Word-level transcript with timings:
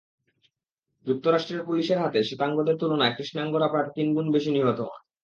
যুক্তরাষ্ট্রের 1.07 1.65
পুলিশের 1.65 2.01
হাতে 2.01 2.19
শ্বেতাঙ্গদের 2.23 2.75
তুলনায় 2.77 3.15
কৃষ্ণাঙ্গরা 3.17 3.67
প্রায় 3.67 3.89
তিন 3.95 4.07
গুণ 4.15 4.25
বেশি 4.31 4.49
নিহত 4.51 4.79
হন। 4.81 5.01